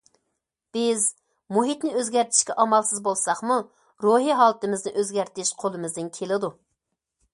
بىز 0.77 1.03
مۇھىتنى 1.57 1.91
ئۆزگەرتىشكە 1.99 2.55
ئامالسىز 2.63 3.03
بولساقمۇ، 3.09 3.59
روھى 4.07 4.39
ھالىتىمىزنى 4.41 4.95
ئۆزگەرتىش 5.03 5.53
قولىمىزدىن 5.65 6.11
كېلىدۇ. 6.21 6.55